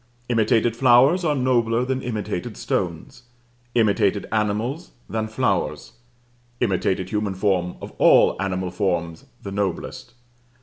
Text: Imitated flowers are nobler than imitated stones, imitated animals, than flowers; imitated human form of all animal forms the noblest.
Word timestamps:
Imitated 0.29 0.75
flowers 0.75 1.23
are 1.23 1.35
nobler 1.35 1.85
than 1.85 2.01
imitated 2.01 2.57
stones, 2.57 3.21
imitated 3.75 4.25
animals, 4.31 4.93
than 5.07 5.27
flowers; 5.27 5.91
imitated 6.59 7.09
human 7.09 7.35
form 7.35 7.75
of 7.83 7.91
all 7.99 8.35
animal 8.41 8.71
forms 8.71 9.25
the 9.43 9.51
noblest. 9.51 10.15